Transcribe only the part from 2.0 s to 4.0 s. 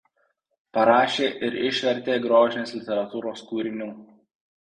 grožinės literatūros kūrinių.